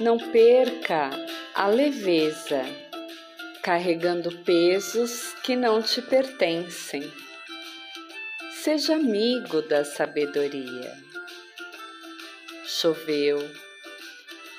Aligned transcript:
Não 0.00 0.16
perca 0.16 1.10
a 1.54 1.66
leveza, 1.66 2.62
carregando 3.62 4.34
pesos 4.38 5.34
que 5.42 5.54
não 5.54 5.82
te 5.82 6.00
pertencem. 6.00 7.12
Seja 8.50 8.94
amigo 8.94 9.60
da 9.60 9.84
sabedoria. 9.84 10.96
Choveu, 12.64 13.38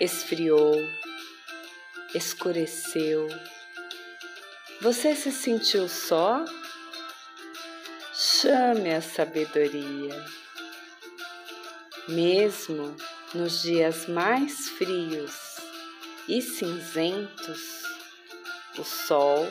esfriou, 0.00 0.74
escureceu. 2.14 3.28
Você 4.80 5.14
se 5.14 5.30
sentiu 5.30 5.86
só? 5.86 6.46
Chame 8.14 8.94
a 8.94 9.02
sabedoria. 9.02 10.24
Mesmo 12.08 12.96
nos 13.36 13.62
dias 13.62 14.06
mais 14.06 14.70
frios 14.70 15.58
e 16.26 16.40
cinzentos, 16.40 17.82
o 18.78 18.84
sol 18.84 19.46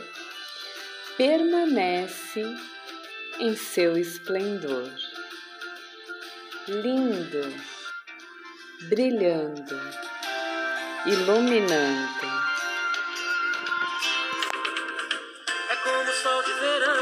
permanece 1.16 2.44
em 3.40 3.56
seu 3.56 3.96
esplendor, 3.96 4.90
lindo, 6.68 7.54
brilhando, 8.90 9.80
iluminando. 11.06 12.26
É 15.70 15.76
como 15.76 16.10
o 16.10 16.14
sol 16.14 16.44
de 16.44 16.54
verão 16.54 16.95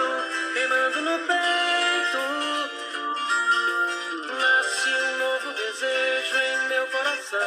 coração. 7.34 7.40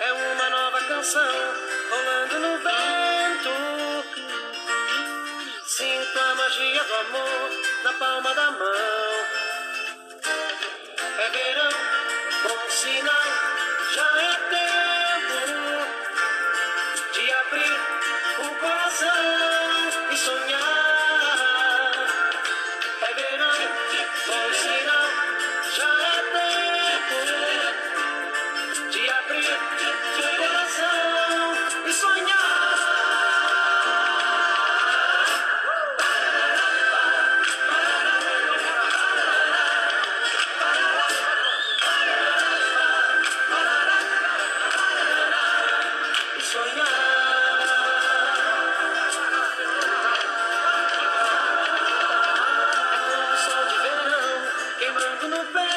É 0.00 0.12
uma 0.12 0.50
nova 0.50 0.80
canção 0.80 1.54
rolando 1.90 2.38
no 2.40 2.58
vento. 2.58 3.50
Sinto 5.66 6.18
a 6.18 6.34
magia 6.34 6.84
do 6.84 6.94
amor 6.94 7.50
na 7.84 7.92
palma 7.94 8.34
da 8.34 8.50
mão. 8.52 9.01
No 55.28 55.44
peito. 55.52 55.71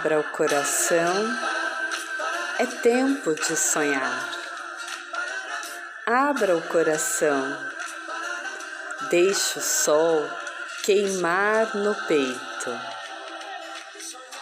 Abra 0.00 0.18
o 0.18 0.24
coração, 0.24 1.14
é 2.58 2.64
tempo 2.64 3.34
de 3.34 3.54
sonhar. 3.54 4.30
Abra 6.06 6.56
o 6.56 6.62
coração, 6.62 7.54
deixe 9.10 9.58
o 9.58 9.60
sol 9.60 10.26
queimar 10.84 11.76
no 11.76 11.94
peito. 12.06 12.80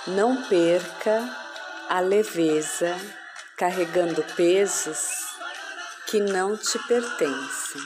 Não 0.07 0.45
perca 0.45 1.29
a 1.89 1.99
leveza 1.99 2.97
carregando 3.57 4.23
pesos 4.37 5.27
que 6.07 6.21
não 6.21 6.57
te 6.57 6.79
pertencem. 6.87 7.83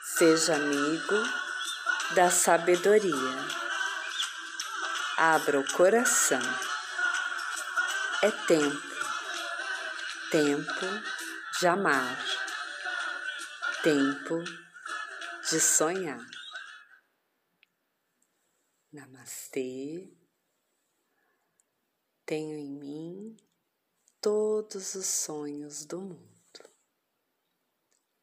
Seja 0.00 0.54
amigo 0.54 1.28
da 2.14 2.30
sabedoria. 2.30 3.63
Abra 5.16 5.60
o 5.60 5.72
coração. 5.74 6.40
É 8.20 8.30
tempo, 8.48 8.82
tempo 10.28 10.86
de 11.60 11.68
amar, 11.68 12.18
tempo 13.84 14.42
de 15.48 15.60
sonhar. 15.60 16.26
Namastê. 18.92 20.12
Tenho 22.26 22.58
em 22.58 22.70
mim 22.72 23.36
todos 24.20 24.96
os 24.96 25.06
sonhos 25.06 25.84
do 25.84 26.00
mundo. 26.00 26.70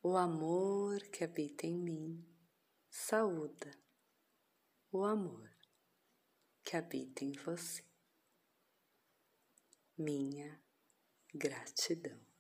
O 0.04 0.18
amor 0.18 1.00
que 1.04 1.24
habita 1.24 1.66
em 1.66 1.78
mim 1.78 2.28
saúda 2.90 3.72
o 4.92 5.06
amor 5.06 5.61
que 6.72 6.78
habita 6.78 7.26
em 7.26 7.34
você. 7.34 7.84
Minha 9.98 10.58
gratidão. 11.36 12.31